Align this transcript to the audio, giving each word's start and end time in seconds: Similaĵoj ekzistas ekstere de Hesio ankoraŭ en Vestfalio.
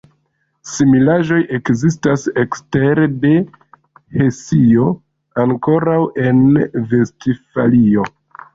Similaĵoj 0.69 1.41
ekzistas 1.57 2.23
ekstere 2.45 3.05
de 3.27 3.35
Hesio 4.17 4.89
ankoraŭ 5.47 6.01
en 6.27 6.43
Vestfalio. 6.97 8.11